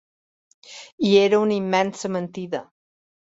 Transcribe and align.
I 1.09 1.11
era 1.25 1.41
una 1.43 1.55
immensa 1.59 2.11
mentida. 2.17 2.63